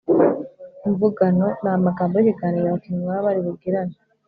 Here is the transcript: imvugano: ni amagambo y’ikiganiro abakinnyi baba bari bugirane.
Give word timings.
imvugano: 0.87 1.45
ni 1.61 1.69
amagambo 1.77 2.15
y’ikiganiro 2.17 2.65
abakinnyi 2.69 3.03
baba 3.09 3.25
bari 3.25 3.39
bugirane. 3.45 3.95